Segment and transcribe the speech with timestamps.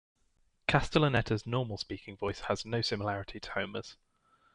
[0.67, 3.97] Castellaneta's normal speaking voice has no similarity to Homer's.